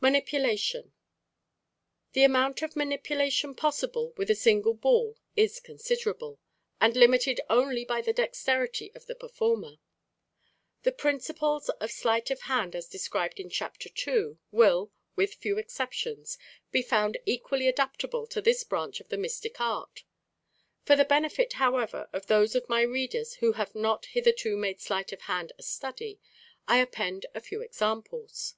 Manipulation.—The 0.00 2.24
amount 2.24 2.62
of 2.62 2.76
manipulation 2.76 3.54
possible 3.54 4.12
with 4.16 4.30
a 4.30 4.34
single 4.34 4.72
ball 4.72 5.18
is 5.36 5.60
considerable, 5.60 6.40
and 6.80 6.96
limited 6.96 7.42
only 7.50 7.84
by 7.84 8.00
the 8.00 8.14
dexterity 8.14 8.90
of 8.94 9.04
the 9.04 9.14
performer. 9.14 9.76
The 10.84 10.92
principles 10.92 11.68
of 11.68 11.90
sleight 11.90 12.30
of 12.30 12.40
hand 12.48 12.74
as 12.74 12.88
described 12.88 13.38
in 13.38 13.50
Chapter 13.50 13.90
II 14.08 14.38
will, 14.50 14.92
with 15.14 15.34
few 15.34 15.58
exceptions, 15.58 16.38
be 16.72 16.80
found 16.80 17.18
equally 17.26 17.68
adaptable 17.68 18.26
to 18.28 18.40
this 18.40 18.64
branch 18.64 18.98
of 19.00 19.10
the 19.10 19.18
mystic 19.18 19.60
art. 19.60 20.04
For 20.86 20.96
the 20.96 21.04
benefit, 21.04 21.52
however, 21.60 22.08
of 22.14 22.28
those 22.28 22.54
of 22.54 22.66
my 22.70 22.80
readers 22.80 23.34
who 23.44 23.52
have 23.52 23.74
not 23.74 24.06
hitherto 24.06 24.56
made 24.56 24.80
sleight 24.80 25.12
of 25.12 25.20
hand 25.20 25.52
a 25.58 25.62
study, 25.62 26.18
I 26.66 26.78
append 26.78 27.26
a 27.34 27.42
few 27.42 27.60
examples. 27.60 28.54